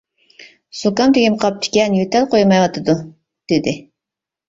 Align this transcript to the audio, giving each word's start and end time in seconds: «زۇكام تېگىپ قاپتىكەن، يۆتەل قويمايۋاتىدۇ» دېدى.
«زۇكام 0.77 1.13
تېگىپ 1.19 1.37
قاپتىكەن، 1.45 1.99
يۆتەل 2.01 2.29
قويمايۋاتىدۇ» 2.35 3.01
دېدى. 3.55 3.81